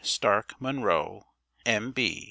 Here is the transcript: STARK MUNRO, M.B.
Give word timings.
STARK 0.03 0.55
MUNRO, 0.59 1.27
M.B. 1.63 2.17